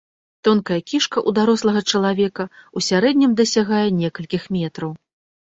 [0.45, 4.91] Тонкая кішка у дарослага чалавека ў сярэднім дасягае некалькіх метраў.